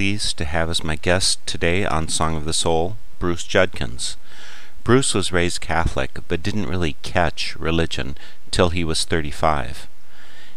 [0.00, 4.16] Pleased to have as my guest today on Song of the Soul Bruce Judkins.
[4.82, 8.16] Bruce was raised Catholic but didn't really catch religion
[8.50, 9.88] till he was 35.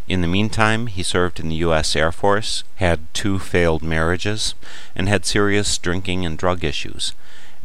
[0.07, 1.93] In the meantime, he served in the U.S.
[1.93, 4.55] Air Force, had two failed marriages,
[4.95, 7.11] and had serious drinking and drug issues.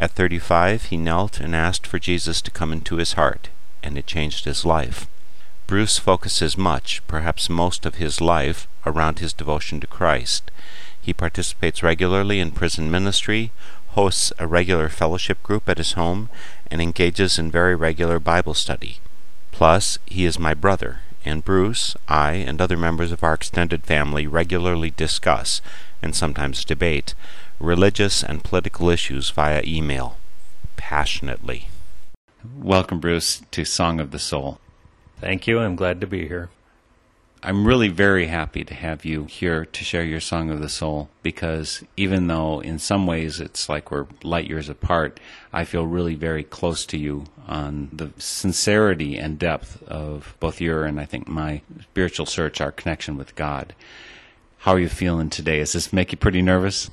[0.01, 3.51] At 35, he knelt and asked for Jesus to come into his heart,
[3.85, 5.07] and it changed his life.
[5.69, 10.51] Bruce focuses much, perhaps most of his life, around his devotion to Christ.
[11.09, 13.51] He participates regularly in prison ministry,
[13.93, 16.29] hosts a regular fellowship group at his home,
[16.71, 18.99] and engages in very regular Bible study.
[19.51, 24.27] Plus, he is my brother, and Bruce, I, and other members of our extended family
[24.27, 25.63] regularly discuss,
[26.03, 27.15] and sometimes debate,
[27.59, 30.19] religious and political issues via email.
[30.77, 31.69] Passionately.
[32.55, 34.61] Welcome, Bruce, to Song of the Soul.
[35.23, 35.59] Thank you.
[35.59, 36.51] I'm glad to be here.
[37.41, 41.09] I'm really very happy to have you here to share your Song of the Soul
[41.23, 45.21] because even though in some ways it's like we're light years apart,
[45.53, 50.85] I feel really very close to you on the sincerity and depth of both your
[50.85, 53.73] and I think my spiritual search, our connection with God.
[54.59, 55.61] How are you feeling today?
[55.61, 56.91] Does this make you pretty nervous?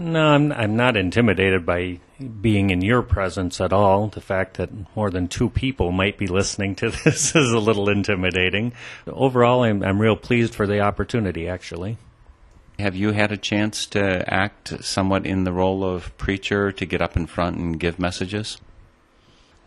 [0.00, 2.00] No, I'm, I'm not intimidated by
[2.40, 4.08] being in your presence at all.
[4.08, 7.90] The fact that more than two people might be listening to this is a little
[7.90, 8.72] intimidating.
[9.06, 11.98] Overall, I'm, I'm real pleased for the opportunity, actually.
[12.78, 17.02] Have you had a chance to act somewhat in the role of preacher to get
[17.02, 18.56] up in front and give messages?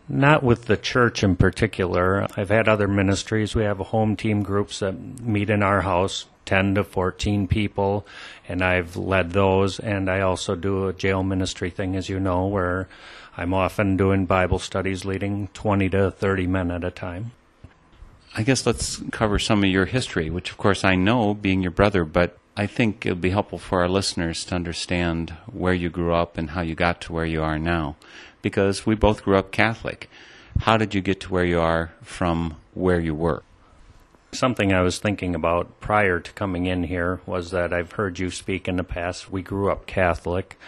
[0.09, 2.27] Not with the church in particular.
[2.35, 3.55] I've had other ministries.
[3.55, 8.05] We have home team groups that meet in our house, 10 to 14 people,
[8.47, 9.79] and I've led those.
[9.79, 12.89] And I also do a jail ministry thing, as you know, where
[13.37, 17.31] I'm often doing Bible studies leading 20 to 30 men at a time.
[18.35, 21.71] I guess let's cover some of your history, which of course I know being your
[21.71, 26.13] brother, but I think it'll be helpful for our listeners to understand where you grew
[26.13, 27.95] up and how you got to where you are now.
[28.43, 30.07] Because we both grew up Catholic.
[30.59, 33.41] How did you get to where you are from where you were?
[34.31, 38.29] Something I was thinking about prior to coming in here was that I've heard you
[38.29, 39.31] speak in the past.
[39.31, 40.59] We grew up Catholic.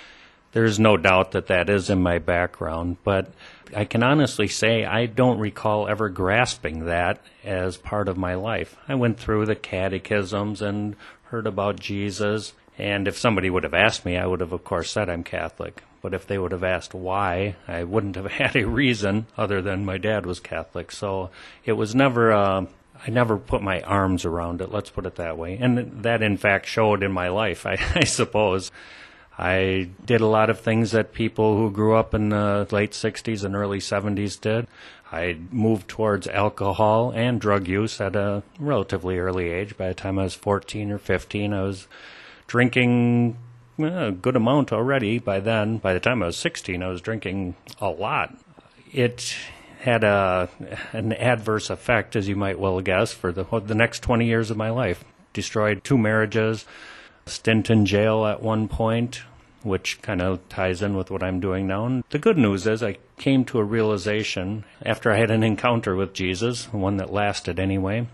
[0.53, 3.31] There's no doubt that that is in my background, but
[3.75, 8.77] I can honestly say I don't recall ever grasping that as part of my life.
[8.87, 14.05] I went through the catechisms and heard about Jesus, and if somebody would have asked
[14.05, 15.83] me, I would have, of course, said I'm Catholic.
[16.01, 19.85] But if they would have asked why, I wouldn't have had a reason other than
[19.85, 20.91] my dad was Catholic.
[20.91, 21.29] So
[21.63, 22.65] it was never—I uh,
[23.07, 25.57] never put my arms around it, let's put it that way.
[25.59, 28.71] And that, in fact, showed in my life, I, I suppose.
[29.37, 33.43] I did a lot of things that people who grew up in the late 60s
[33.43, 34.67] and early 70s did.
[35.11, 39.77] I moved towards alcohol and drug use at a relatively early age.
[39.77, 41.87] By the time I was 14 or 15, I was
[42.47, 43.37] drinking
[43.79, 45.77] eh, a good amount already by then.
[45.77, 48.35] By the time I was 16, I was drinking a lot.
[48.91, 49.35] It
[49.79, 50.49] had a
[50.93, 54.57] an adverse effect, as you might well guess, for the the next 20 years of
[54.57, 55.03] my life.
[55.33, 56.65] Destroyed two marriages,
[57.25, 59.21] stint in jail at one point,
[59.63, 61.85] which kind of ties in with what I'm doing now.
[61.85, 65.95] And the good news is I came to a realization after I had an encounter
[65.95, 68.07] with Jesus, one that lasted anyway.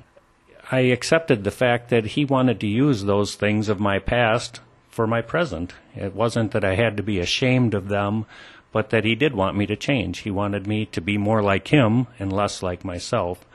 [0.73, 5.05] I accepted the fact that he wanted to use those things of my past for
[5.05, 5.73] my present.
[5.97, 8.25] It wasn't that I had to be ashamed of them,
[8.71, 10.19] but that he did want me to change.
[10.19, 13.45] He wanted me to be more like him and less like myself.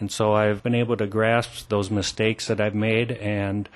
[0.00, 3.68] And so I've been able to grasp those mistakes that I've made and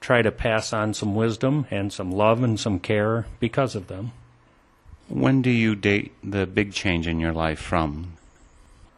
[0.00, 4.10] try to pass on some wisdom and some love and some care because of them.
[5.08, 8.14] When do you date the big change in your life from?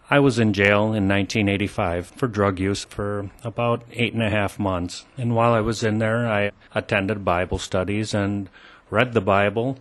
[0.08, 4.56] I was in jail in 1985 for drug use for about eight and a half
[4.56, 5.05] months.
[5.19, 8.49] And while I was in there, I attended Bible studies and
[8.88, 9.79] read the Bible.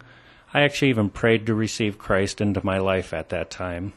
[0.51, 3.93] I actually even prayed to receive Christ into my life at that time.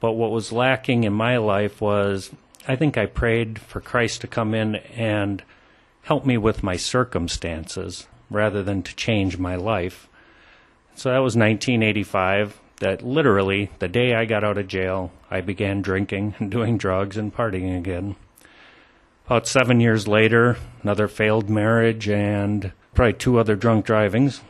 [0.00, 2.30] But what was lacking in my life was
[2.66, 5.42] I think I prayed for Christ to come in and
[6.02, 10.08] help me with my circumstances rather than to change my life.
[10.94, 15.82] So that was 1985 that literally the day I got out of jail, I began
[15.82, 18.16] drinking and doing drugs and partying again.
[19.26, 24.40] About seven years later, another failed marriage and probably two other drunk drivings.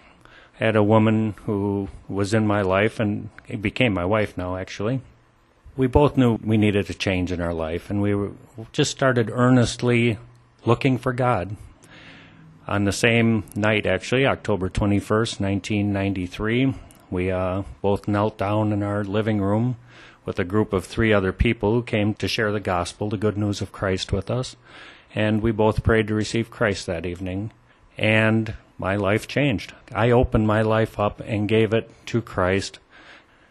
[0.61, 3.29] I had a woman who was in my life and
[3.61, 5.01] became my wife now, actually.
[5.77, 8.31] We both knew we needed a change in our life, and we
[8.73, 10.19] just started earnestly
[10.65, 11.57] looking for God.
[12.67, 16.75] On the same night, actually, October 21st, 1993,
[17.11, 19.77] we uh, both knelt down in our living room
[20.29, 23.39] with a group of three other people who came to share the gospel, the good
[23.39, 24.57] news of Christ with us.
[25.15, 27.51] And we both prayed to receive Christ that evening.
[27.97, 29.73] And my life changed.
[29.91, 32.79] I opened my life up and gave it to Christ.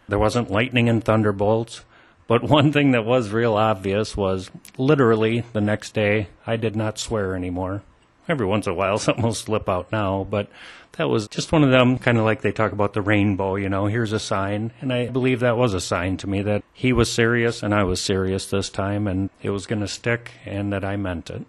[0.06, 1.84] There wasn't lightning and thunderbolts,
[2.28, 4.48] but one thing that was real obvious was
[4.78, 7.82] literally the next day I did not swear anymore.
[8.28, 10.48] Every once in a while something will slip out now, but
[10.92, 13.68] that was just one of them, kind of like they talk about the rainbow, you
[13.68, 14.72] know, here's a sign.
[14.80, 17.84] And I believe that was a sign to me that he was serious and I
[17.84, 21.46] was serious this time and it was going to stick and that I meant it.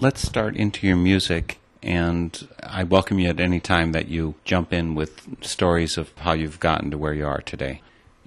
[0.00, 1.58] Let's start into your music.
[1.82, 6.32] And I welcome you at any time that you jump in with stories of how
[6.32, 7.82] you've gotten to where you are today.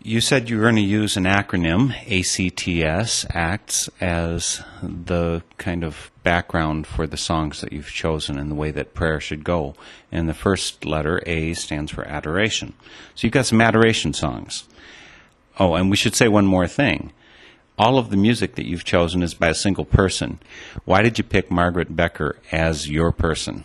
[0.07, 6.11] You said you were going to use an acronym, ACTS, ACTS, as the kind of
[6.21, 9.73] background for the songs that you've chosen and the way that prayer should go.
[10.11, 12.75] And the first letter, A, stands for adoration.
[13.15, 14.65] So you've got some adoration songs.
[15.57, 17.11] Oh, and we should say one more thing.
[17.75, 20.37] All of the music that you've chosen is by a single person.
[20.83, 23.63] Why did you pick Margaret Becker as your person?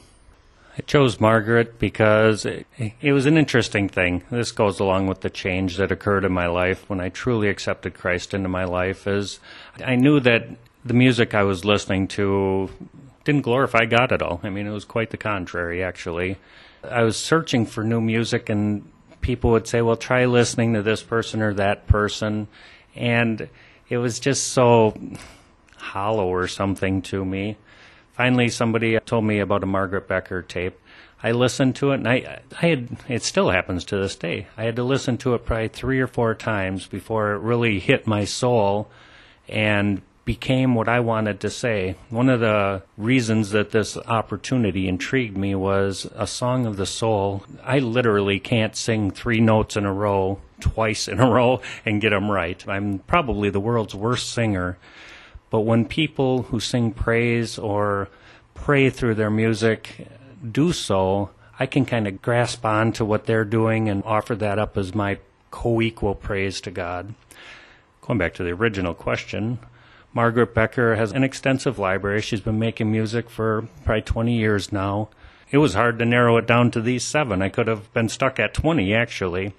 [0.80, 4.22] I chose Margaret because it, it, was an interesting thing.
[4.30, 7.92] This goes along with the change that occurred in my life when I truly accepted
[7.92, 9.06] Christ into my life.
[9.06, 9.40] Is
[9.84, 10.48] I knew that
[10.82, 12.70] the music I was listening to
[13.24, 14.40] didn't glorify God at all.
[14.42, 16.38] I mean, it was quite the contrary, actually.
[16.82, 21.02] I was searching for new music, and people would say, "Well, try listening to this
[21.02, 22.48] person or that person,"
[22.96, 23.50] and
[23.90, 24.98] it was just so
[25.76, 27.58] hollow or something to me
[28.20, 30.78] finally somebody told me about a Margaret Becker tape.
[31.22, 34.46] I listened to it, and I, I had, it still happens to this day.
[34.58, 38.06] I had to listen to it probably three or four times before it really hit
[38.06, 38.90] my soul
[39.48, 41.94] and became what I wanted to say.
[42.10, 47.46] One of the reasons that this opportunity intrigued me was a song of the soul.
[47.64, 52.10] I literally can't sing three notes in a row, twice in a row, and get
[52.10, 52.62] them right.
[52.68, 54.76] I'm probably the world's worst singer.
[55.50, 58.08] But when people who sing praise or
[58.54, 60.06] pray through their music
[60.50, 64.58] do so, I can kind of grasp on to what they're doing and offer that
[64.58, 65.18] up as my
[65.50, 67.14] co equal praise to God.
[68.00, 69.58] Going back to the original question,
[70.12, 72.20] Margaret Becker has an extensive library.
[72.22, 75.08] She's been making music for probably 20 years now.
[75.50, 77.42] It was hard to narrow it down to these seven.
[77.42, 79.52] I could have been stuck at 20, actually.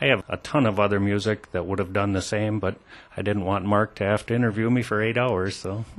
[0.00, 2.76] I have a ton of other music that would have done the same, but
[3.16, 5.84] I didn't want Mark to have to interview me for eight hours, so.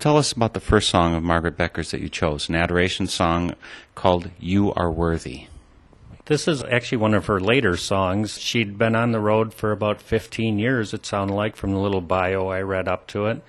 [0.00, 3.54] Tell us about the first song of Margaret Becker's that you chose, an adoration song
[3.94, 5.46] called You Are Worthy.
[6.24, 8.36] This is actually one of her later songs.
[8.36, 12.00] She'd been on the road for about 15 years, it sounded like, from the little
[12.00, 13.44] bio I read up to it.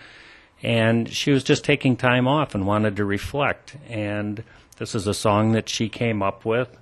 [0.62, 3.78] And she was just taking time off and wanted to reflect.
[3.88, 4.44] And
[4.78, 6.78] this is a song that she came up with.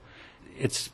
[0.58, 0.90] It's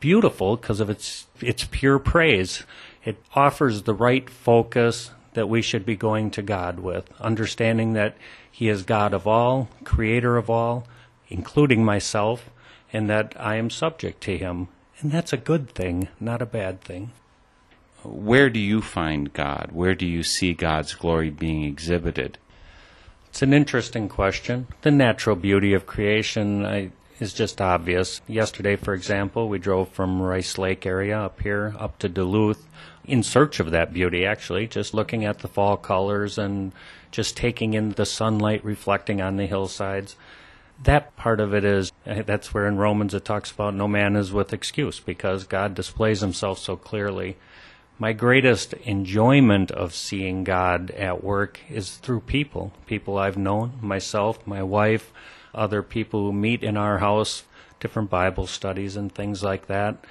[0.00, 2.64] beautiful because of its its pure praise.
[3.04, 8.16] It offers the right focus that we should be going to God with, understanding that
[8.50, 10.86] He is God of all, creator of all,
[11.28, 12.50] including myself,
[12.92, 14.68] and that I am subject to Him.
[15.00, 17.12] And that's a good thing, not a bad thing.
[18.02, 19.70] Where do you find God?
[19.72, 22.38] Where do you see God's glory being exhibited?
[23.28, 24.66] It's an interesting question.
[24.82, 28.20] The natural beauty of creation I, is just obvious.
[28.26, 32.66] Yesterday, for example, we drove from Rice Lake area up here up to Duluth
[33.04, 36.72] in search of that beauty, actually, just looking at the fall colors and
[37.10, 40.16] just taking in the sunlight reflecting on the hillsides.
[40.82, 44.16] That part of it is, eh, that's where in Romans it talks about no man
[44.16, 47.36] is with excuse because God displays himself so clearly.
[47.98, 54.46] My greatest enjoyment of seeing God at work is through people, people I've known, myself,
[54.46, 55.12] my wife,
[55.54, 57.44] other people who meet in our house,
[57.80, 60.04] different Bible studies and things like that.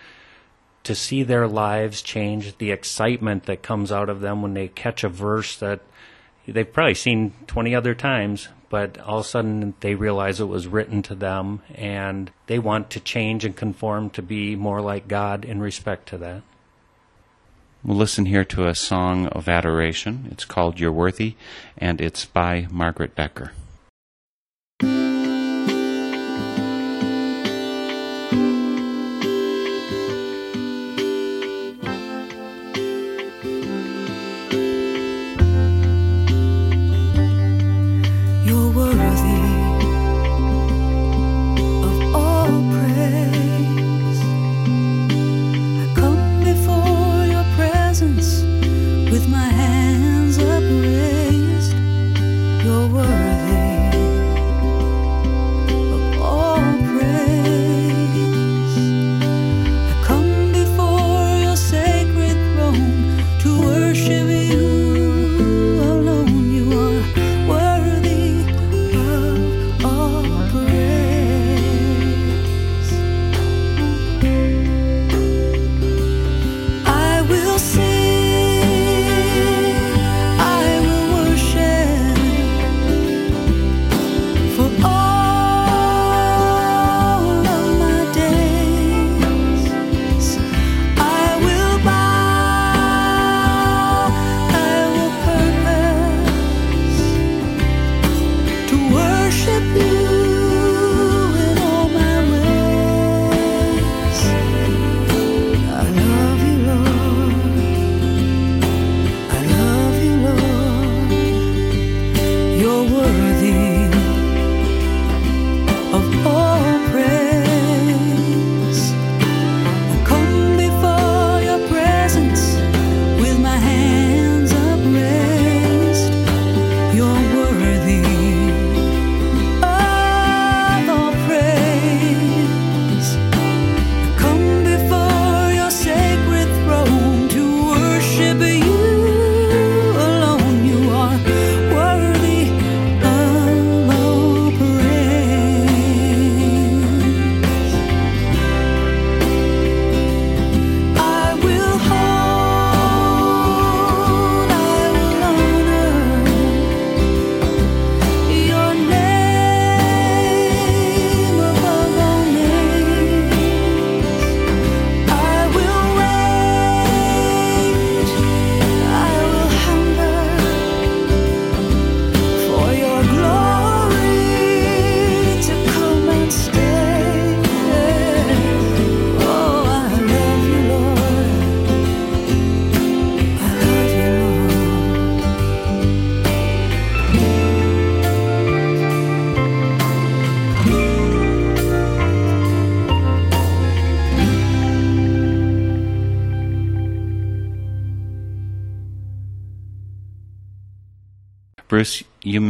[0.83, 5.03] To see their lives change, the excitement that comes out of them when they catch
[5.03, 5.81] a verse that
[6.47, 10.67] they've probably seen 20 other times, but all of a sudden they realize it was
[10.67, 15.43] written to them and they want to change and conform to be more like God
[15.45, 16.43] in respect to that.
[17.83, 20.27] We'll listen here to a song of adoration.
[20.31, 21.35] It's called You're Worthy,
[21.77, 23.53] and it's by Margaret Becker.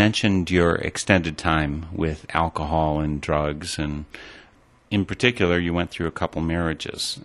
[0.10, 4.06] Mentioned your extended time with alcohol and drugs, and
[4.90, 7.20] in particular, you went through a couple marriages.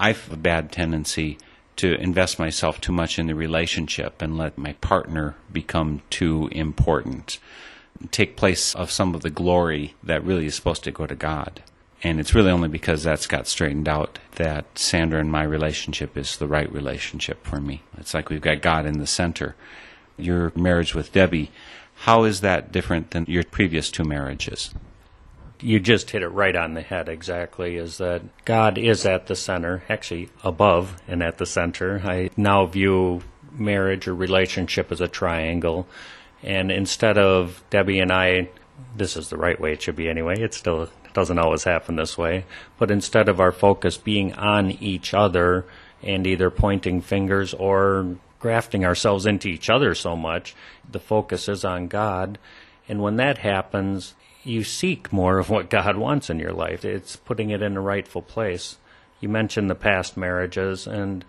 [0.00, 1.38] I have a bad tendency
[1.76, 7.38] to invest myself too much in the relationship and let my partner become too important,
[8.10, 11.62] take place of some of the glory that really is supposed to go to God.
[12.02, 16.36] And it's really only because that's got straightened out that Sandra and my relationship is
[16.36, 17.82] the right relationship for me.
[17.96, 19.54] It's like we've got God in the center.
[20.16, 21.52] Your marriage with Debbie,
[21.94, 24.74] how is that different than your previous two marriages?
[25.60, 29.36] You just hit it right on the head exactly is that God is at the
[29.36, 32.02] center, actually above and at the center.
[32.04, 33.22] I now view
[33.52, 35.86] marriage or relationship as a triangle.
[36.42, 38.50] And instead of Debbie and I,
[38.96, 42.18] this is the right way it should be anyway, it still doesn't always happen this
[42.18, 42.44] way,
[42.78, 45.64] but instead of our focus being on each other
[46.02, 50.54] and either pointing fingers or grafting ourselves into each other so much,
[50.92, 52.38] the focus is on God.
[52.86, 56.84] And when that happens, you seek more of what God wants in your life.
[56.84, 58.76] It's putting it in a rightful place.
[59.18, 61.24] You mentioned the past marriages, and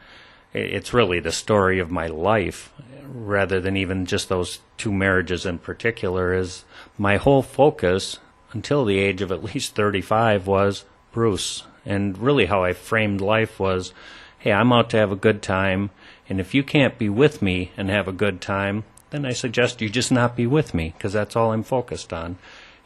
[0.52, 2.74] it's really the story of my life
[3.08, 6.66] rather than even just those two marriages in particular is
[6.98, 8.20] my whole focus
[8.52, 13.58] until the age of at least 35 was Bruce and really how I framed life
[13.58, 13.94] was
[14.40, 15.92] hey I'm out to have a good time
[16.30, 19.82] and if you can't be with me and have a good time then I suggest
[19.82, 22.38] you just not be with me because that's all I'm focused on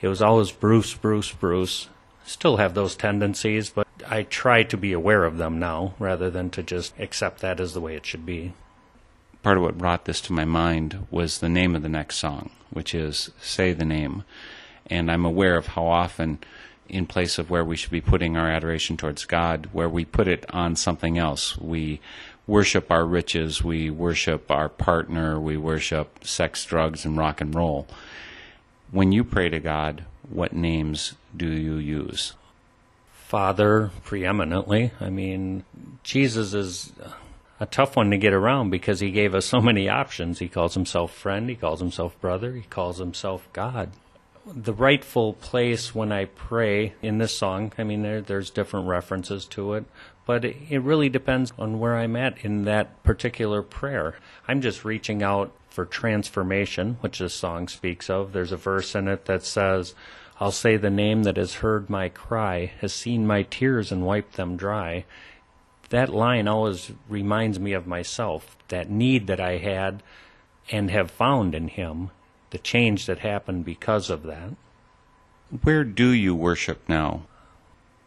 [0.02, 1.90] it was always Bruce Bruce Bruce
[2.26, 6.50] still have those tendencies but I try to be aware of them now rather than
[6.52, 8.54] to just accept that as the way it should be
[9.44, 12.50] part of what brought this to my mind was the name of the next song,
[12.70, 14.24] which is Say the Name.
[14.88, 16.40] And I'm aware of how often,
[16.88, 20.28] in place of where we should be putting our adoration towards God, where we put
[20.28, 21.58] it on something else.
[21.58, 22.02] We
[22.50, 27.88] worship our riches, we worship our partner, we worship sex, drugs, and rock and roll.
[28.92, 32.34] When you pray to God, what names do you use?
[33.14, 34.92] Father, preeminently.
[35.00, 35.64] I mean,
[36.02, 36.92] Jesus is
[37.60, 40.40] a tough one to get around because he gave us so many options.
[40.40, 43.92] He calls himself friend, he calls himself brother, he calls himself God.
[44.54, 49.46] The rightful place when I pray in this song, I mean, there, there's different references
[49.48, 49.86] to it,
[50.26, 54.16] but it, it really depends on where I'm at in that particular prayer.
[54.48, 58.34] I'm just reaching out for transformation, which this song speaks of.
[58.34, 59.94] There's a verse in it that says,
[60.40, 64.34] I'll say the name that has heard my cry, has seen my tears and wiped
[64.34, 65.06] them dry
[65.90, 70.02] that line always reminds me of myself, that need that I had
[70.72, 72.12] and have found in Him,
[72.52, 74.52] the change that happened because of that.
[75.64, 77.24] Where do you worship now?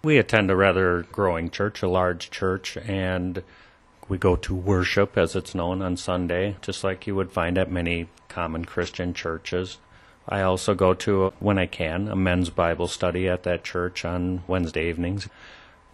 [0.05, 3.43] We attend a rather growing church, a large church, and
[4.09, 7.71] we go to worship, as it's known, on Sunday, just like you would find at
[7.71, 9.79] many common Christian churches.
[10.29, 14.43] I also go to, when I can, a men's Bible study at that church on
[14.47, 15.29] Wednesday evenings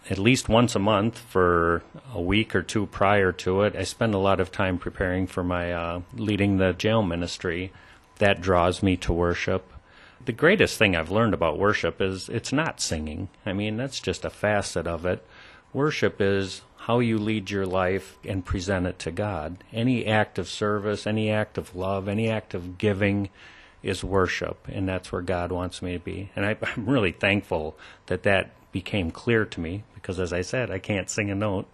[0.09, 1.83] at least once a month for
[2.13, 3.75] a week or two prior to it.
[3.75, 7.71] I spend a lot of time preparing for my uh, leading the jail ministry.
[8.19, 9.73] That draws me to worship.
[10.23, 13.29] The greatest thing I've learned about worship is it's not singing.
[13.45, 15.25] I mean, that's just a facet of it.
[15.73, 19.63] Worship is how you lead your life and present it to God.
[19.71, 23.29] Any act of service, any act of love, any act of giving
[23.83, 26.31] is worship, and that's where God wants me to be.
[26.35, 27.77] And I, am really thankful
[28.07, 31.67] that that became clear to me because, as I said, I can't sing a note.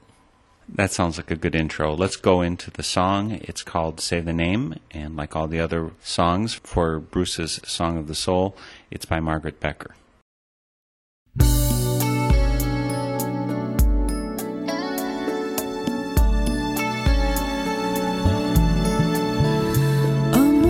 [0.67, 1.95] That sounds like a good intro.
[1.95, 3.39] Let's go into the song.
[3.43, 8.07] It's called Say the Name, and like all the other songs for Bruce's Song of
[8.07, 8.57] the Soul,
[8.91, 9.95] it's by Margaret Becker.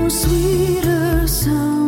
[0.07, 1.84] sweeter sounding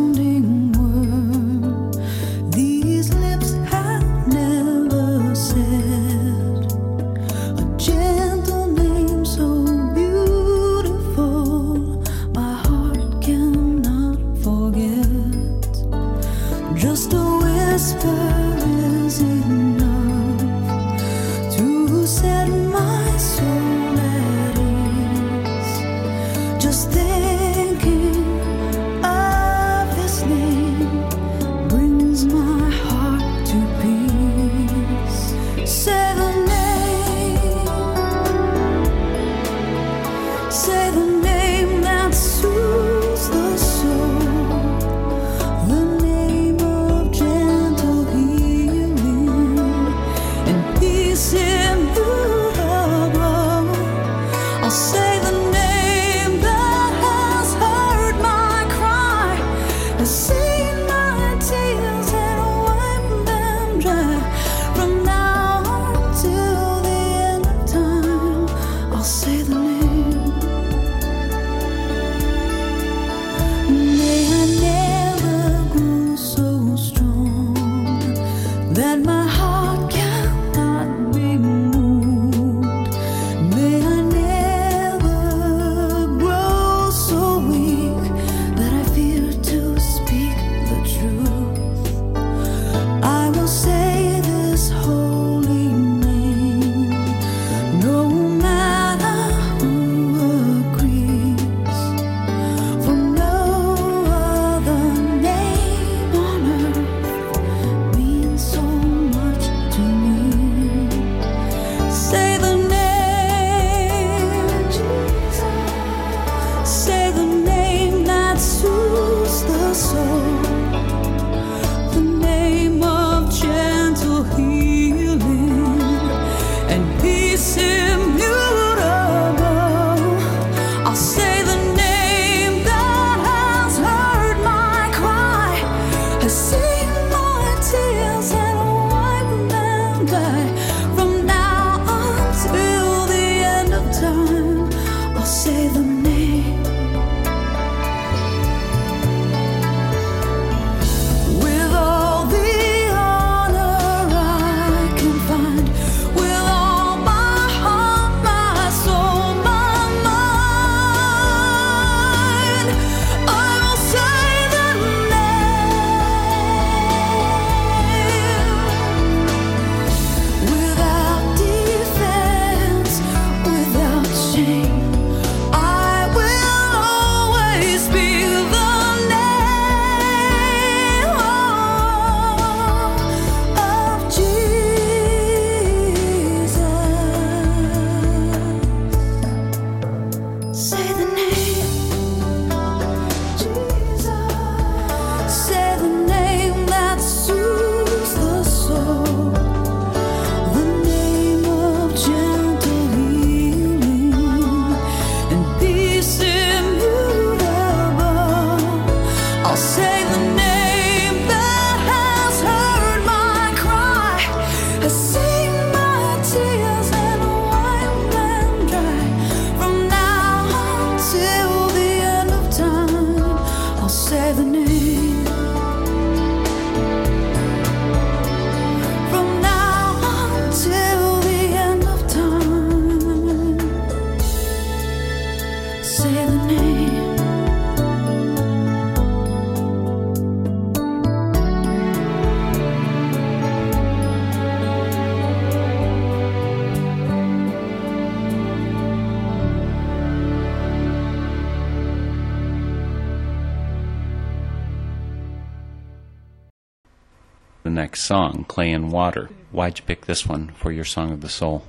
[257.87, 259.29] next song, Clay and Water.
[259.49, 261.63] Why'd you pick this one for your Song of the Soul?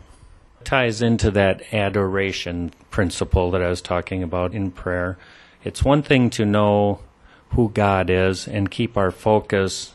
[0.64, 5.16] ties into that adoration principle that I was talking about in prayer.
[5.62, 6.98] It's one thing to know
[7.50, 9.92] who God is and keep our focus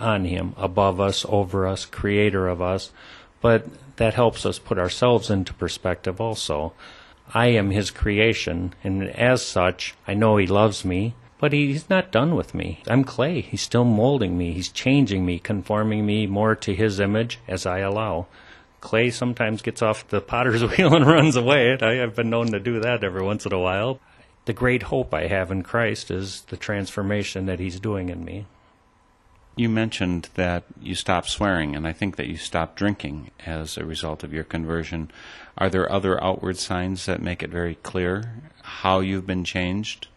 [0.00, 2.90] on Him, above us, over us, creator of us,
[3.42, 6.72] but that helps us put ourselves into perspective also.
[7.34, 11.14] I am His creation, and as such, I know He loves me,
[11.46, 12.82] but He's not done with me.
[12.88, 13.40] I'm clay.
[13.40, 14.52] He's still molding me.
[14.52, 18.26] He's changing me, conforming me more to His image as I allow
[18.80, 21.78] clay sometimes gets off the potter's wheel and runs away.
[21.80, 24.00] I have been known to do that every once in a while.
[24.46, 28.46] The great hope I have in Christ is the transformation that He's doing in me.
[29.54, 33.84] You mentioned that you stopped swearing, and I think that you stopped drinking as a
[33.84, 35.12] result of your conversion.
[35.56, 40.08] Are there other outward signs that make it very clear how you've been changed?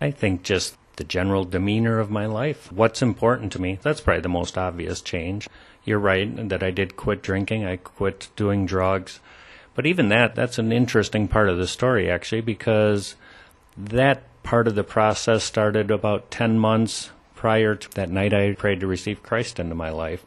[0.00, 2.70] I think just the general demeanor of my life.
[2.72, 3.78] What's important to me?
[3.82, 5.48] That's probably the most obvious change
[5.84, 7.64] you're right that I did quit drinking.
[7.64, 9.20] I quit doing drugs.
[9.74, 13.14] But even that, that's an interesting part of the story, actually, because
[13.76, 18.80] that part of the process started about 10 months prior to that night I prayed
[18.80, 20.24] to receive Christ into my life.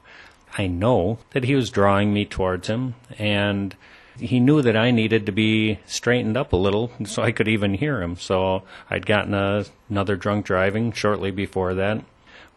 [0.57, 3.75] I know that He was drawing me towards Him, and
[4.19, 7.73] He knew that I needed to be straightened up a little so I could even
[7.73, 8.15] hear Him.
[8.15, 12.03] So I'd gotten a, another drunk driving shortly before that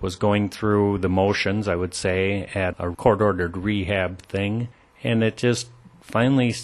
[0.00, 4.68] was going through the motions, I would say, at a court ordered rehab thing.
[5.02, 5.68] And it just
[6.02, 6.54] finally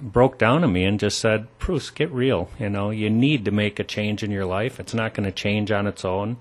[0.00, 2.50] broke down on me and just said, Bruce, get real.
[2.58, 4.80] You know, you need to make a change in your life.
[4.80, 6.36] It's not going to change on its own.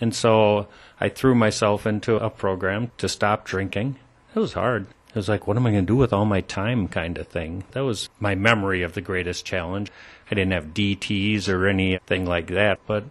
[0.00, 0.68] And so
[1.00, 3.96] I threw myself into a program to stop drinking.
[4.34, 4.86] It was hard.
[5.08, 7.28] It was like, what am I going to do with all my time kind of
[7.28, 7.64] thing.
[7.72, 9.90] That was my memory of the greatest challenge.
[10.30, 13.04] I didn't have DTs or anything like that, but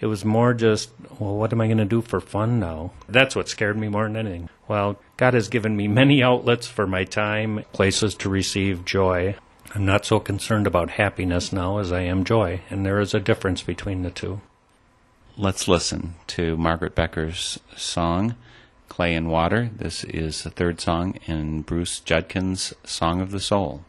[0.00, 2.90] it was more just, well, what am I going to do for fun now?
[3.08, 4.48] That's what scared me more than anything.
[4.66, 9.36] Well, God has given me many outlets for my time, places to receive joy.
[9.74, 13.20] I'm not so concerned about happiness now as I am joy, and there is a
[13.20, 14.40] difference between the two.
[15.36, 18.34] Let's listen to Margaret Becker's song,
[18.88, 19.70] Clay and Water.
[19.76, 23.84] This is the third song in Bruce Judkins' Song of the Soul.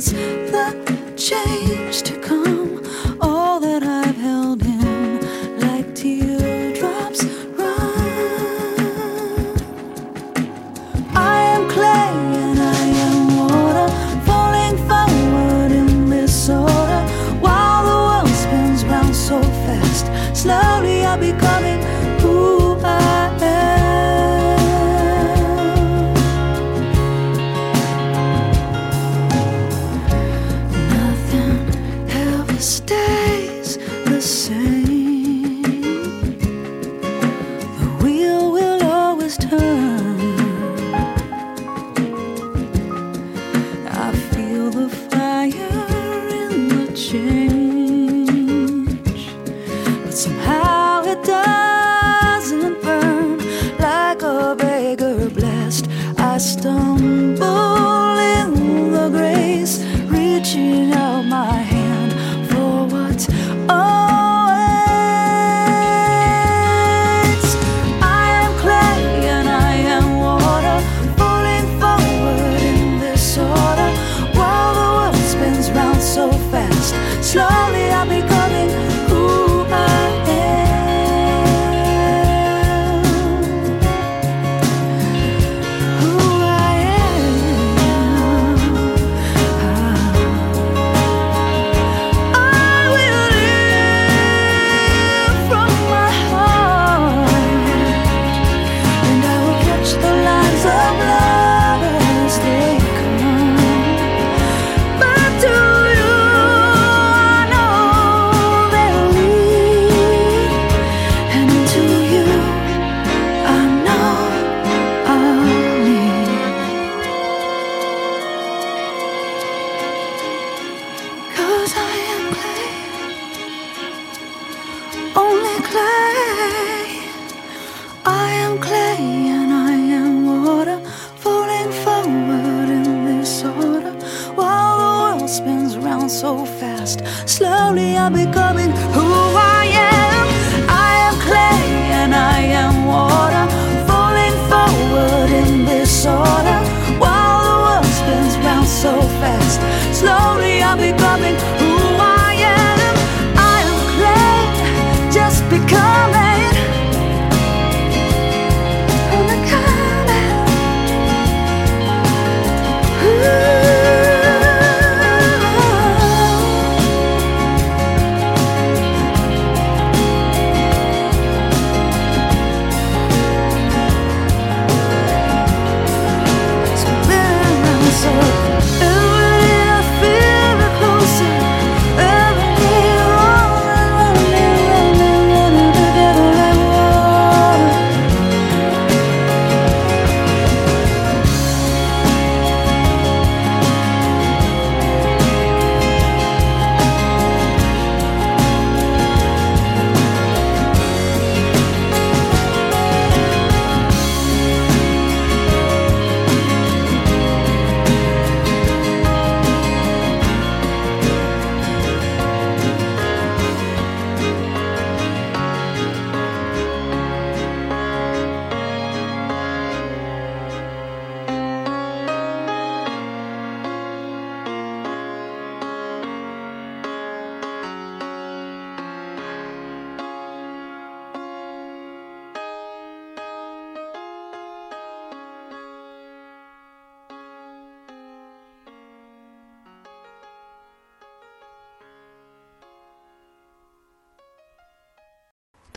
[0.00, 0.72] The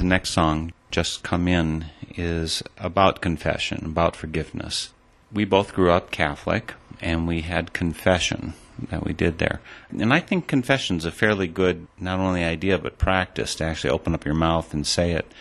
[0.04, 1.86] The next song, Just Come In,
[2.18, 4.90] is about confession, about forgiveness.
[5.32, 8.54] We both grew up Catholic, and we had confession
[8.90, 9.62] that we did there.
[9.98, 14.14] And I think confession's a fairly good, not only idea, but practice to actually open
[14.14, 15.32] up your mouth and say it.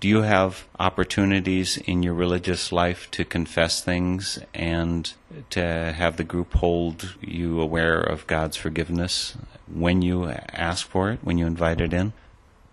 [0.00, 5.12] Do you have opportunities in your religious life to confess things and
[5.50, 9.36] to have the group hold you aware of God's forgiveness
[9.72, 12.12] when you ask for it, when you invite it in?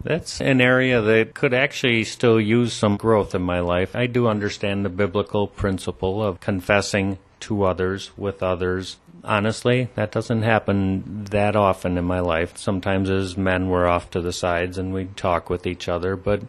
[0.07, 3.93] That's an area that could actually still use some growth in my life.
[3.93, 8.99] I do understand the biblical principle of confessing to others with others.
[9.25, 12.57] Honestly, that doesn't happen that often in my life.
[12.57, 16.41] Sometimes as men we're off to the sides and we talk with each other, but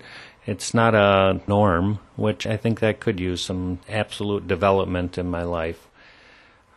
[0.47, 5.43] it's not a norm, which I think that could use some absolute development in my
[5.43, 5.89] life.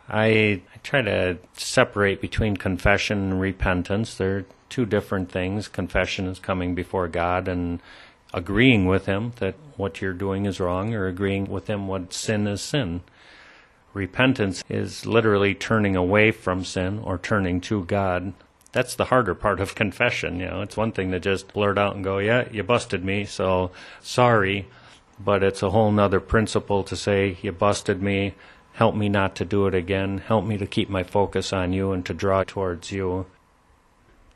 [0.08, 0.26] I,
[0.74, 4.16] I try to separate between confession and repentance.
[4.16, 5.68] They're two different things.
[5.68, 7.78] Confession is coming before God and
[8.32, 12.46] agreeing with Him that what you're doing is wrong, or agreeing with Him what sin
[12.46, 13.02] is sin.
[13.92, 18.32] Repentance is literally turning away from sin or turning to God.
[18.72, 20.40] That's the harder part of confession.
[20.40, 23.26] You know, it's one thing to just blurt out and go, "Yeah, you busted me,
[23.26, 24.68] so sorry,"
[25.20, 28.32] but it's a whole nother principle to say, "You busted me.
[28.72, 30.22] Help me not to do it again.
[30.26, 33.26] Help me to keep my focus on you and to draw towards you."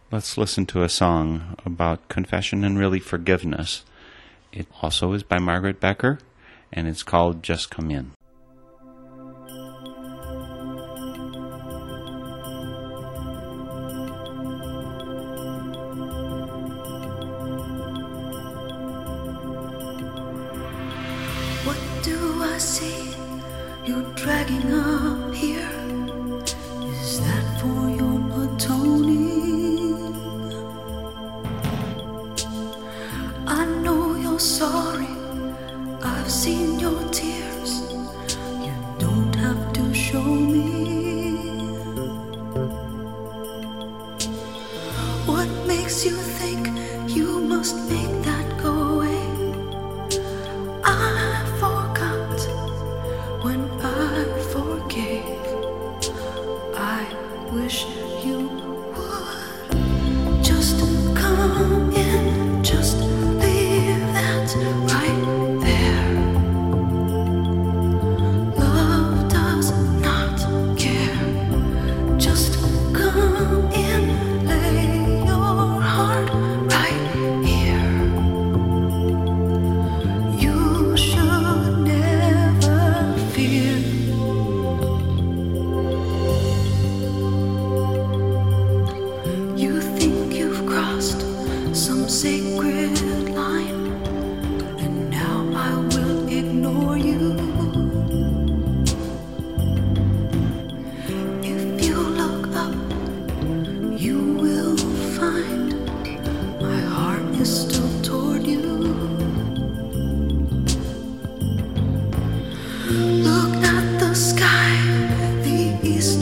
[0.08, 3.84] Let's listen to a song about confession and really forgiveness.
[4.52, 6.20] It also is by Margaret Becker,
[6.72, 8.12] and it's called Just Come In.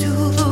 [0.00, 0.43] to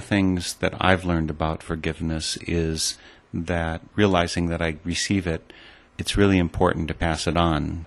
[0.00, 2.96] the things that I've learned about forgiveness is
[3.34, 5.52] that realizing that I receive it,
[5.98, 7.84] it's really important to pass it on.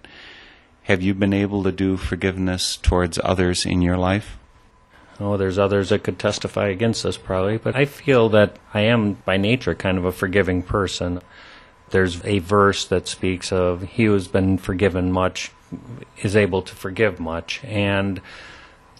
[0.83, 4.37] Have you been able to do forgiveness towards others in your life?
[5.19, 9.13] Oh, there's others that could testify against this probably, but I feel that I am
[9.13, 11.19] by nature kind of a forgiving person.
[11.89, 15.51] There's a verse that speaks of he who's been forgiven much
[16.21, 18.21] is able to forgive much, and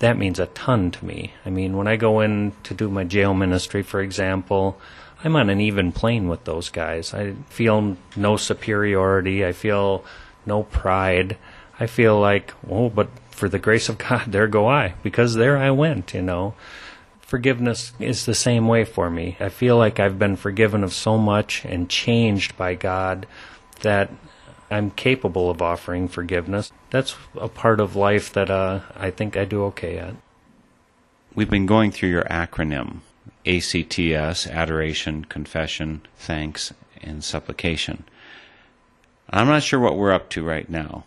[0.03, 1.31] that means a ton to me.
[1.45, 4.77] I mean, when I go in to do my jail ministry, for example,
[5.23, 7.13] I'm on an even plane with those guys.
[7.13, 9.45] I feel no superiority.
[9.45, 10.03] I feel
[10.45, 11.37] no pride.
[11.79, 15.57] I feel like, oh, but for the grace of God, there go I, because there
[15.57, 16.53] I went, you know.
[17.21, 19.37] Forgiveness is the same way for me.
[19.39, 23.25] I feel like I've been forgiven of so much and changed by God
[23.83, 24.11] that
[24.73, 26.71] I'm capable of offering forgiveness.
[26.89, 30.15] That's a part of life that uh, I think I do okay at.
[31.35, 33.01] We've been going through your acronym
[33.45, 38.05] ACTS, Adoration, Confession, Thanks, and Supplication.
[39.29, 41.05] I'm not sure what we're up to right now.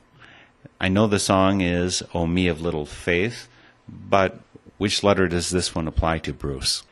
[0.80, 3.48] I know the song is O Me of Little Faith,
[3.88, 4.38] but
[4.78, 6.84] which letter does this one apply to, Bruce?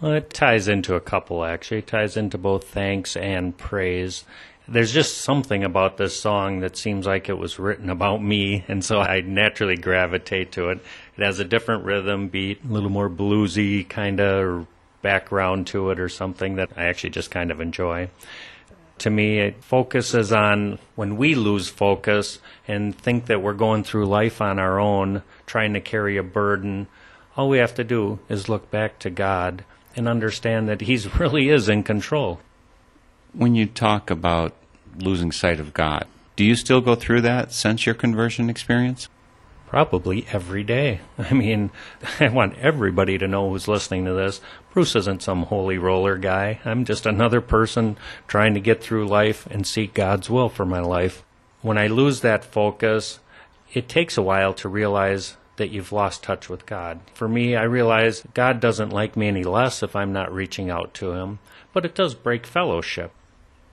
[0.00, 1.78] Well, it ties into a couple, actually.
[1.78, 4.24] It ties into both thanks and praise.
[4.66, 8.82] There's just something about this song that seems like it was written about me, and
[8.82, 10.78] so I naturally gravitate to it.
[11.18, 14.66] It has a different rhythm beat, a little more bluesy kind of
[15.02, 18.08] background to it or something that I actually just kind of enjoy.
[19.00, 24.06] To me, it focuses on when we lose focus and think that we're going through
[24.06, 26.86] life on our own, trying to carry a burden.
[27.36, 29.62] All we have to do is look back to God
[29.94, 32.40] and understand that He really is in control.
[33.36, 34.54] When you talk about
[34.96, 36.06] losing sight of God,
[36.36, 39.08] do you still go through that since your conversion experience?
[39.66, 41.00] Probably every day.
[41.18, 41.72] I mean,
[42.20, 44.40] I want everybody to know who's listening to this.
[44.72, 46.60] Bruce isn't some holy roller guy.
[46.64, 47.96] I'm just another person
[48.28, 51.24] trying to get through life and seek God's will for my life.
[51.60, 53.18] When I lose that focus,
[53.72, 57.00] it takes a while to realize that you've lost touch with God.
[57.14, 60.94] For me, I realize God doesn't like me any less if I'm not reaching out
[60.94, 61.40] to Him,
[61.72, 63.10] but it does break fellowship.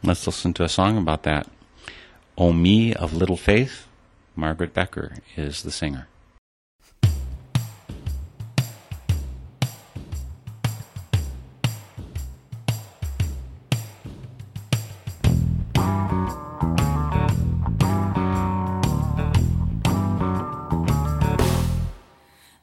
[0.03, 1.47] Let's listen to a song about that.
[2.35, 3.85] O Me of Little Faith,
[4.35, 6.07] Margaret Becker is the singer.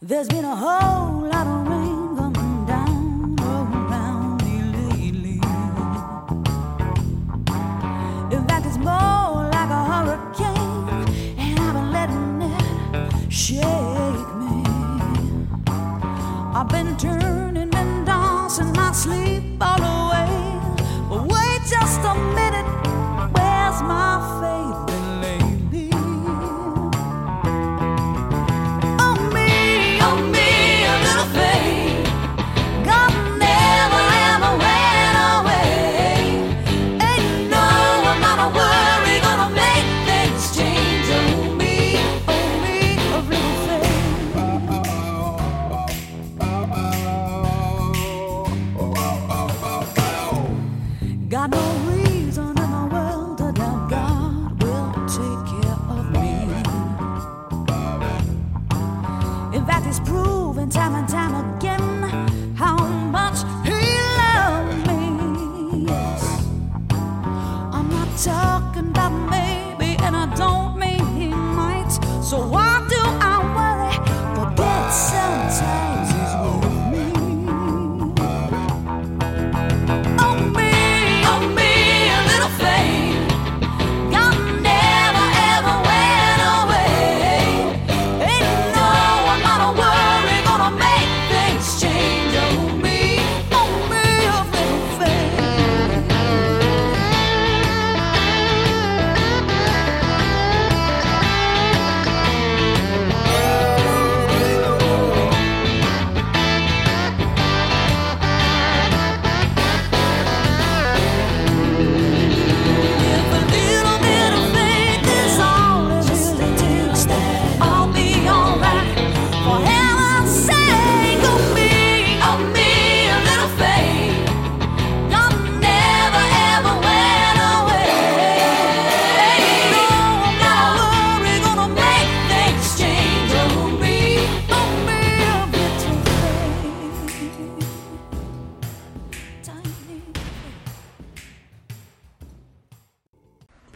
[0.03, 1.68] There's been a whole lot of
[13.49, 14.63] shake me.
[16.55, 17.18] I've been turning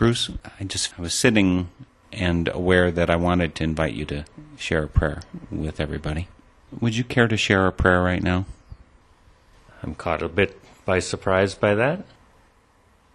[0.03, 1.68] Bruce, I just I was sitting
[2.12, 4.24] and aware that I wanted to invite you to
[4.57, 6.26] share a prayer with everybody.
[6.80, 8.44] Would you care to share a prayer right now?
[9.80, 12.05] I'm caught a bit by surprise by that.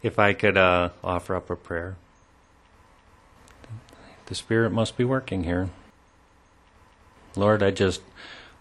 [0.01, 1.97] If I could uh, offer up a prayer.
[4.27, 5.69] The Spirit must be working here.
[7.35, 7.99] Lord, I just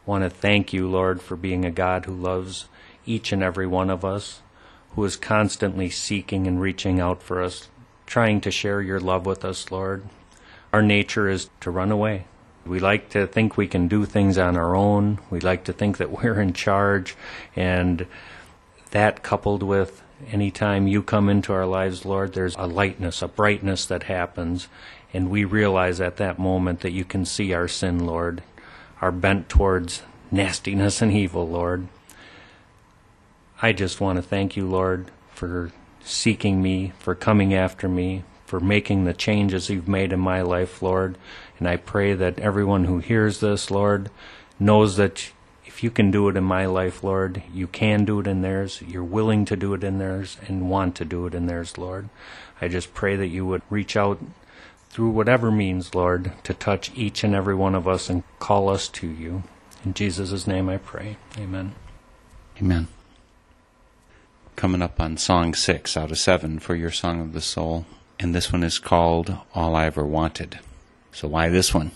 [0.04, 2.66] want to thank you, Lord, for being a God who loves
[3.06, 4.40] each and every one of us,
[4.96, 7.68] who is constantly seeking and reaching out for us,
[8.06, 10.04] trying to share your love with us, Lord.
[10.72, 12.26] Our nature is to run away.
[12.64, 15.20] We like to think we can do things on our own.
[15.30, 17.16] We like to think that we're in charge.
[17.54, 18.06] And
[18.90, 23.86] that coupled with anytime you come into our lives, Lord, there's a lightness, a brightness
[23.86, 24.68] that happens.
[25.12, 28.42] And we realize at that moment that you can see our sin, Lord,
[29.00, 31.88] our bent towards nastiness and evil, Lord.
[33.62, 35.72] I just want to thank you, Lord, for
[36.06, 40.80] seeking me, for coming after me, for making the changes you've made in my life,
[40.80, 41.18] Lord.
[41.58, 44.10] And I pray that everyone who hears this, Lord,
[44.58, 45.30] knows that
[45.64, 48.82] if you can do it in my life, Lord, you can do it in theirs.
[48.86, 52.08] You're willing to do it in theirs and want to do it in theirs, Lord.
[52.60, 54.18] I just pray that you would reach out
[54.88, 58.88] through whatever means, Lord, to touch each and every one of us and call us
[58.88, 59.42] to you.
[59.84, 61.18] In Jesus' name I pray.
[61.38, 61.74] Amen.
[62.58, 62.88] Amen.
[64.56, 67.84] Coming up on song six out of seven for your Song of the Soul.
[68.18, 70.60] And this one is called All I Ever Wanted.
[71.12, 71.90] So why this one?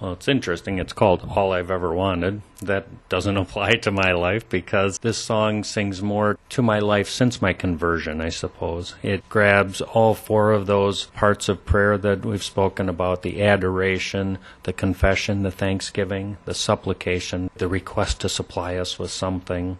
[0.00, 0.80] Well, it's interesting.
[0.80, 2.42] It's called All I've Ever Wanted.
[2.60, 7.40] That doesn't apply to my life because this song sings more to my life since
[7.40, 8.96] my conversion, I suppose.
[9.04, 14.38] It grabs all four of those parts of prayer that we've spoken about the adoration,
[14.64, 19.78] the confession, the thanksgiving, the supplication, the request to supply us with something.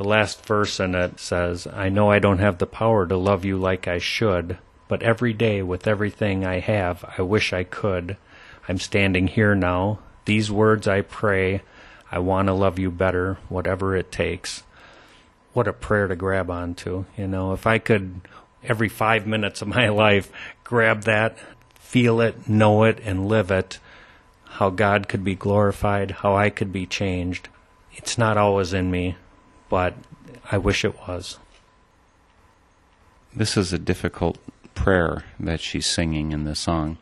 [0.00, 3.44] The last verse in it says, I know I don't have the power to love
[3.44, 4.56] you like I should,
[4.88, 8.16] but every day with everything I have, I wish I could.
[8.66, 9.98] I'm standing here now.
[10.24, 11.60] These words I pray.
[12.10, 14.62] I want to love you better, whatever it takes.
[15.52, 17.04] What a prayer to grab onto.
[17.18, 18.22] You know, if I could,
[18.64, 20.32] every five minutes of my life,
[20.64, 21.36] grab that,
[21.74, 23.78] feel it, know it, and live it,
[24.44, 27.50] how God could be glorified, how I could be changed.
[27.92, 29.16] It's not always in me,
[29.70, 29.94] but
[30.52, 31.38] I wish it was.
[33.34, 34.36] This is a difficult
[34.74, 36.98] prayer that she's singing in the song.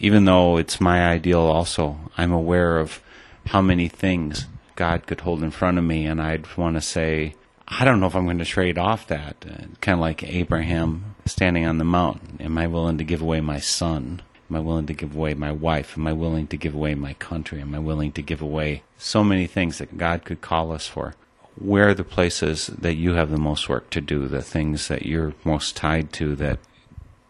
[0.00, 3.00] Even though it's my ideal, also, I'm aware of
[3.46, 7.34] how many things God could hold in front of me, and I'd want to say,
[7.68, 9.44] I don't know if I'm going to trade off that.
[9.80, 12.38] Kind of like Abraham standing on the mountain.
[12.40, 14.22] Am I willing to give away my son?
[14.48, 15.98] Am I willing to give away my wife?
[15.98, 17.60] Am I willing to give away my country?
[17.60, 21.14] Am I willing to give away so many things that God could call us for?
[21.58, 25.06] Where are the places that you have the most work to do, the things that
[25.06, 26.58] you're most tied to that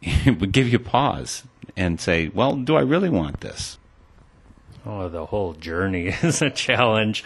[0.27, 1.45] would give you pause
[1.77, 3.79] and say, well, do I really want this?
[4.85, 7.25] Oh, the whole journey is a challenge.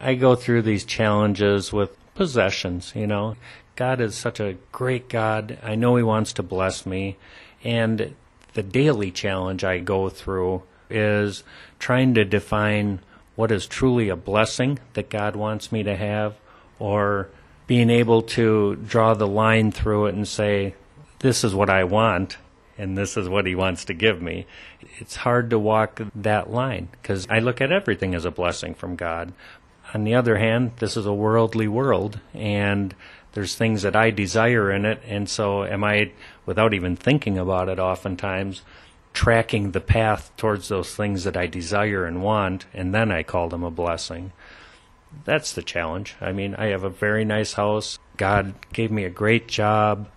[0.00, 3.36] I go through these challenges with possessions, you know.
[3.76, 5.58] God is such a great God.
[5.62, 7.16] I know He wants to bless me.
[7.64, 8.14] And
[8.54, 11.42] the daily challenge I go through is
[11.78, 13.00] trying to define
[13.34, 16.36] what is truly a blessing that God wants me to have
[16.78, 17.28] or
[17.66, 20.74] being able to draw the line through it and say,
[21.20, 22.36] this is what I want
[22.76, 24.46] and this is what he wants to give me.
[24.98, 28.96] It's hard to walk that line because I look at everything as a blessing from
[28.96, 29.32] God.
[29.94, 32.94] On the other hand, this is a worldly world and
[33.32, 35.00] there's things that I desire in it.
[35.06, 36.12] And so am I,
[36.44, 38.62] without even thinking about it oftentimes,
[39.12, 43.48] tracking the path towards those things that I desire and want, and then I call
[43.48, 44.32] them a blessing.
[45.24, 46.16] That's the challenge.
[46.20, 47.98] I mean, I have a very nice house.
[48.16, 50.08] God gave me a great job.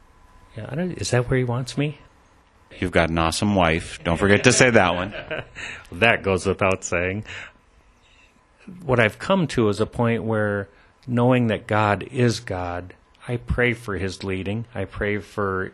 [0.55, 1.99] Yeah, is that where He wants me?
[2.79, 3.99] You've got an awesome wife.
[4.03, 5.13] Don't forget to say that one.
[5.91, 7.25] that goes without saying.
[8.83, 10.69] What I've come to is a point where
[11.07, 12.93] knowing that God is God,
[13.27, 14.65] I pray for His leading.
[14.73, 15.73] I pray for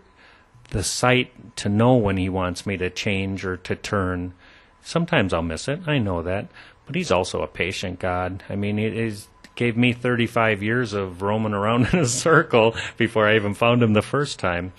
[0.71, 4.33] the sight to know when He wants me to change or to turn.
[4.81, 5.81] Sometimes I'll miss it.
[5.87, 6.47] I know that.
[6.85, 8.43] But He's also a patient God.
[8.49, 9.15] I mean, He
[9.55, 13.93] gave me 35 years of roaming around in a circle before I even found Him
[13.93, 14.73] the first time.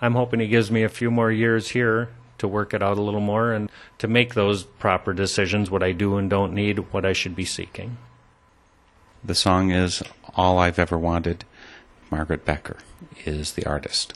[0.00, 3.02] I'm hoping He gives me a few more years here to work it out a
[3.02, 7.06] little more and to make those proper decisions what I do and don't need, what
[7.06, 7.96] I should be seeking.
[9.24, 10.02] The song is
[10.34, 11.44] All I've Ever Wanted.
[12.10, 12.76] Margaret Becker
[13.24, 14.12] is the artist.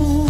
[0.00, 0.27] Oh.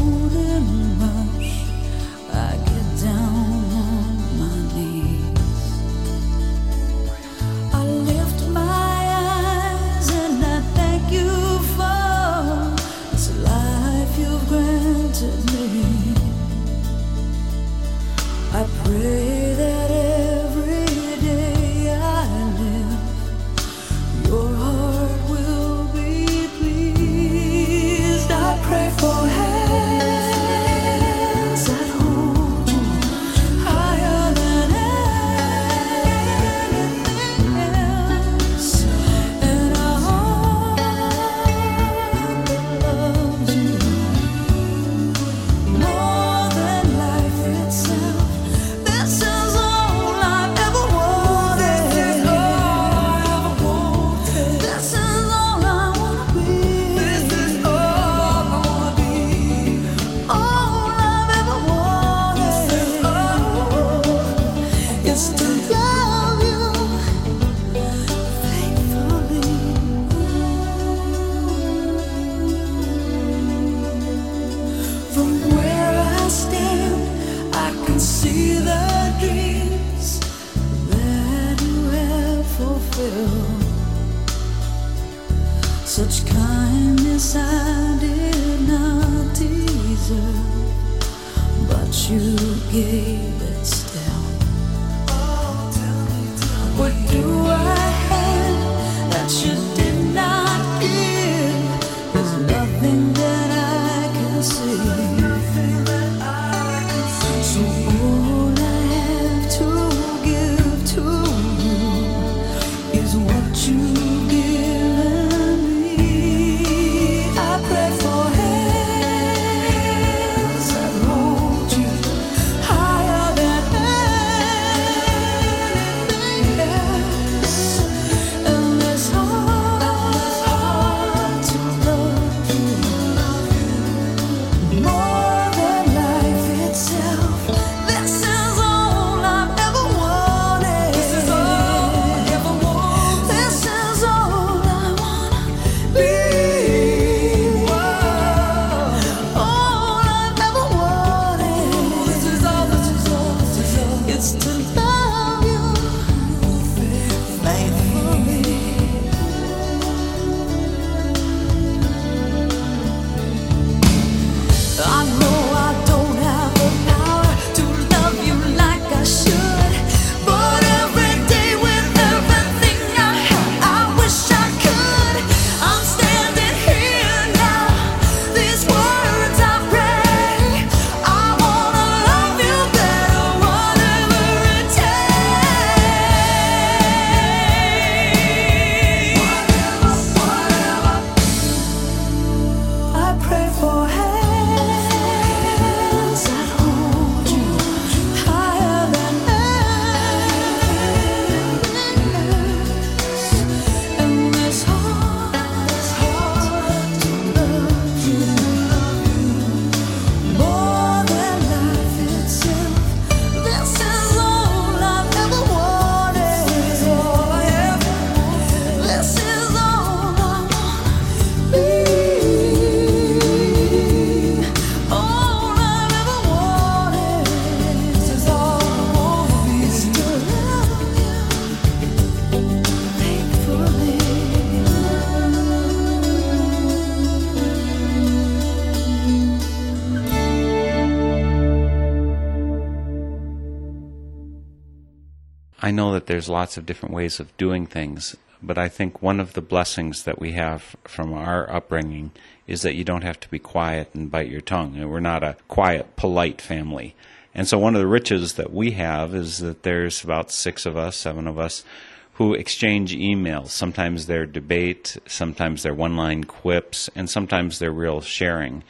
[245.69, 249.21] I know that there's lots of different ways of doing things, but I think one
[249.21, 252.13] of the blessings that we have from our upbringing
[252.47, 254.77] is that you don't have to be quiet and bite your tongue.
[254.77, 256.97] And We're not a quiet, polite family.
[257.35, 260.75] And so one of the riches that we have is that there's about six of
[260.79, 261.67] us, seven of us,
[262.15, 263.49] who exchange emails.
[263.49, 268.65] Sometimes they're debate, sometimes they're one line quips, and sometimes they're real sharing.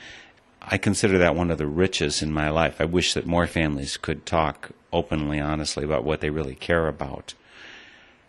[0.60, 2.80] I consider that one of the riches in my life.
[2.80, 7.34] I wish that more families could talk openly, honestly, about what they really care about.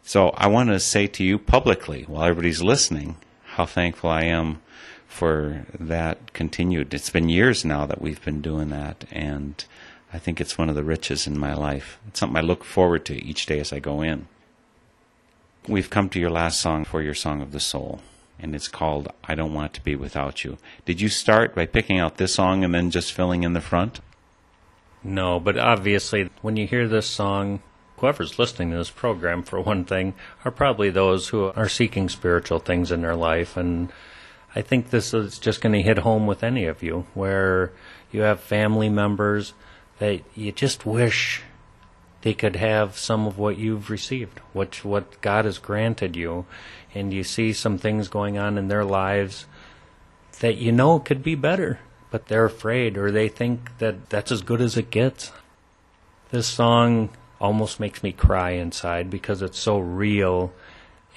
[0.03, 4.61] So I want to say to you publicly, while everybody's listening, how thankful I am
[5.07, 6.93] for that continued.
[6.93, 9.63] It's been years now that we've been doing that, and
[10.13, 11.99] I think it's one of the riches in my life.
[12.07, 14.27] It's something I look forward to each day as I go in.
[15.67, 18.01] We've come to your last song for your Song of the Soul,
[18.39, 20.57] and it's called I Don't Want to Be Without You.
[20.85, 23.99] Did you start by picking out this song and then just filling in the front?
[25.03, 27.61] No, but obviously, when you hear this song,
[27.97, 32.59] whoever's listening to this program, for one thing, are probably those who are seeking spiritual
[32.59, 33.55] things in their life.
[33.55, 33.91] And
[34.55, 37.71] I think this is just going to hit home with any of you, where
[38.11, 39.53] you have family members
[39.99, 41.43] that you just wish
[42.21, 46.45] they could have some of what you've received, what what God has granted you,
[46.93, 49.45] and you see some things going on in their lives
[50.39, 51.79] that you know could be better,
[52.11, 55.31] but they're afraid or they think that that's as good as it gets.
[56.31, 60.51] This song almost makes me cry inside because it's so real,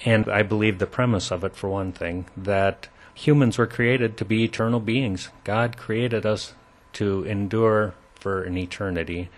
[0.05, 4.25] and I believe the premise of it, for one thing, that humans were created to
[4.25, 5.29] be eternal beings.
[5.43, 6.53] God created us
[6.93, 9.29] to endure for an eternity.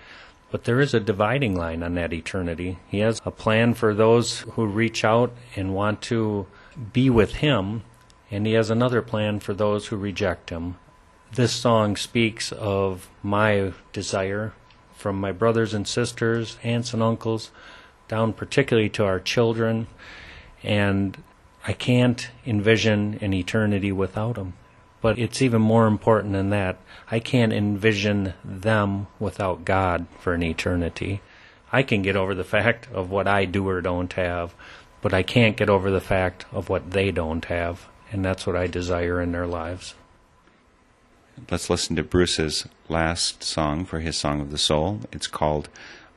[0.52, 2.78] But there is a dividing line on that eternity.
[2.88, 6.48] He has a plan for those who reach out and want to
[6.94, 7.84] be with Him,
[8.32, 10.78] and He has another plan for those who reject Him.
[11.36, 14.54] This song speaks of my desire
[14.96, 17.52] from my brothers and sisters, aunts and uncles,
[18.08, 19.88] down particularly to our children,
[20.64, 21.22] and
[21.68, 24.54] I can't envision an eternity without them.
[25.02, 26.78] But it's even more important than that.
[27.12, 31.20] I can't envision them without God for an eternity.
[31.70, 34.56] I can get over the fact of what I do or don't have,
[35.02, 37.90] but I can't get over the fact of what they don't have.
[38.10, 39.96] and that's what I desire in their lives.
[41.52, 45.02] Let's listen to Bruce's last song for his Song of the Soul.
[45.12, 45.68] It's called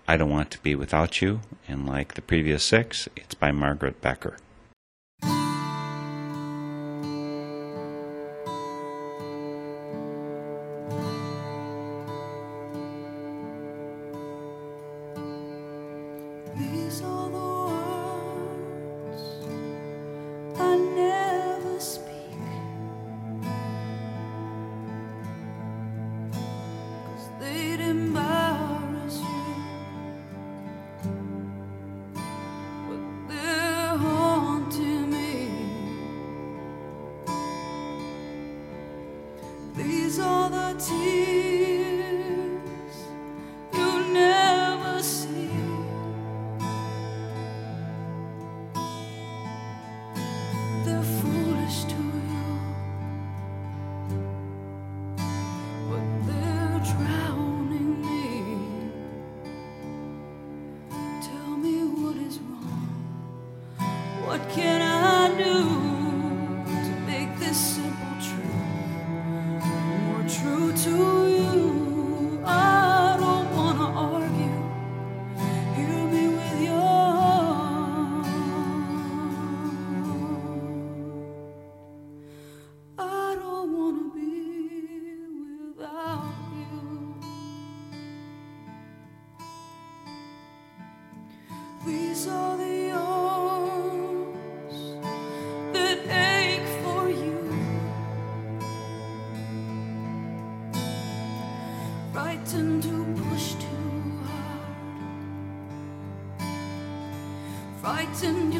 [0.07, 4.01] I Don't Want to Be Without You, and like the previous six, it's by Margaret
[4.01, 4.37] Becker.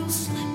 [0.09, 0.48] Frightened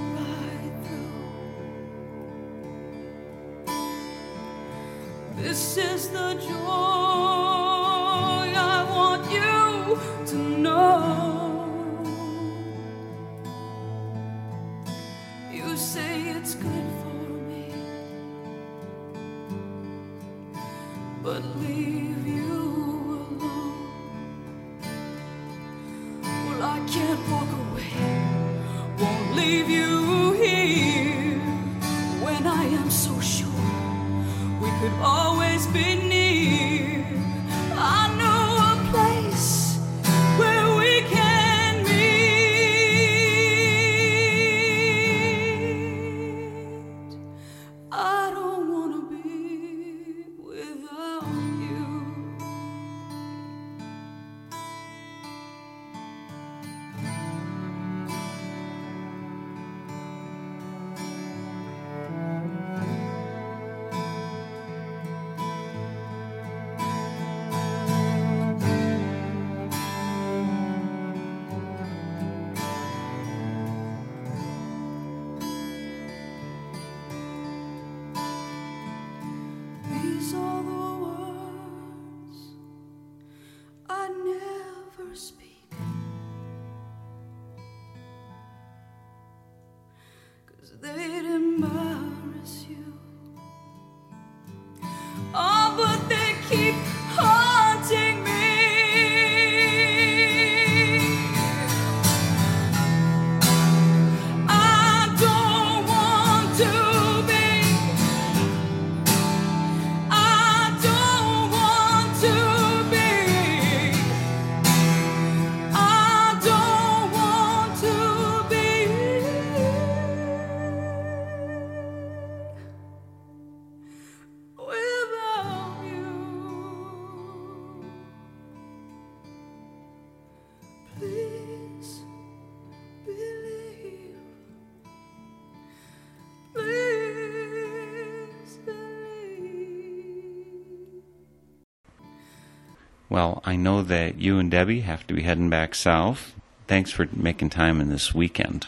[143.43, 146.33] I know that you and Debbie have to be heading back south.
[146.67, 148.67] Thanks for making time in this weekend.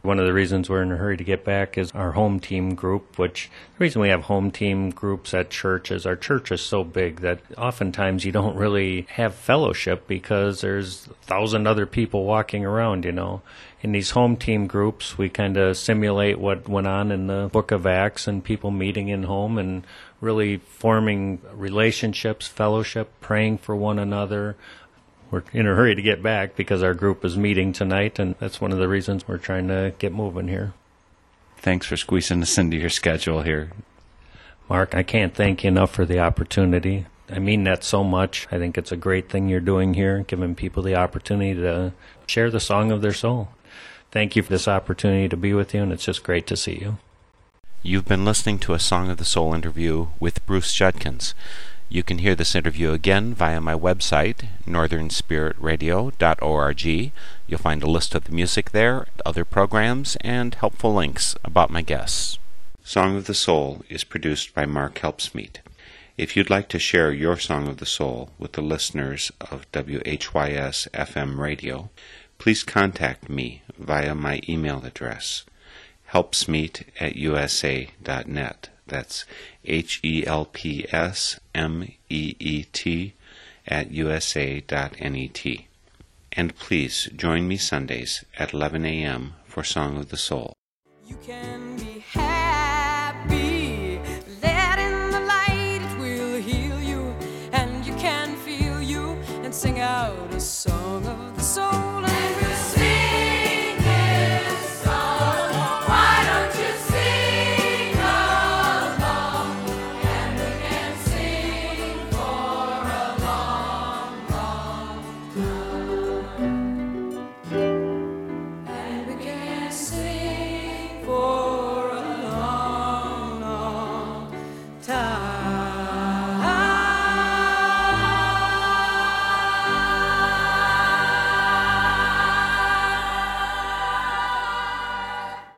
[0.00, 2.76] One of the reasons we're in a hurry to get back is our home team
[2.76, 6.60] group, which the reason we have home team groups at church is our church is
[6.60, 12.24] so big that oftentimes you don't really have fellowship because there's a thousand other people
[12.24, 13.42] walking around, you know.
[13.82, 17.72] In these home team groups, we kind of simulate what went on in the book
[17.72, 19.84] of Acts and people meeting in home and
[20.20, 24.56] really forming relationships, fellowship, praying for one another,
[25.30, 28.60] we're in a hurry to get back because our group is meeting tonight, and that's
[28.60, 30.72] one of the reasons we're trying to get moving here.
[31.58, 33.72] Thanks for squeezing us into your schedule here.
[34.68, 37.06] Mark, I can't thank you enough for the opportunity.
[37.28, 38.46] I mean that so much.
[38.52, 41.92] I think it's a great thing you're doing here, giving people the opportunity to
[42.26, 43.48] share the song of their soul.
[44.12, 46.78] Thank you for this opportunity to be with you, and it's just great to see
[46.80, 46.98] you.
[47.86, 51.36] You've been listening to a Song of the Soul interview with Bruce Judkins.
[51.88, 56.84] You can hear this interview again via my website, northernspiritradio.org.
[56.84, 61.82] You'll find a list of the music there, other programs, and helpful links about my
[61.82, 62.40] guests.
[62.82, 65.58] Song of the Soul is produced by Mark Helpsmeet.
[66.18, 70.88] If you'd like to share your Song of the Soul with the listeners of WHYS
[70.90, 71.90] FM radio,
[72.38, 75.44] please contact me via my email address,
[76.12, 78.68] helpsmeet at usa.net.
[78.86, 79.24] That's
[79.64, 83.14] H E L P S M E E T
[83.66, 85.66] at usa.net.
[86.32, 89.34] And please join me Sundays at 11 a.m.
[89.46, 90.52] for Song of the Soul.
[91.06, 93.98] You can be happy.
[94.42, 97.14] Let in the light, it will heal you.
[97.52, 101.85] And you can feel you and sing out a song of the soul.